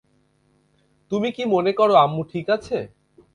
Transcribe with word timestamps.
তুমি 1.11 1.29
কী 1.31 1.43
মনে 1.45 1.71
করো 1.73 1.93
আম্মু 1.95 2.21
ঠিক 2.31 2.45
আছে? 2.49 2.77